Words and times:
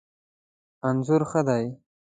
انځور 0.89 1.21
ښه 1.29 1.41
دی 1.47 1.65